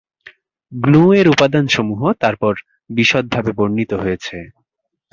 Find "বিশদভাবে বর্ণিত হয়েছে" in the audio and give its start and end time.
2.89-4.37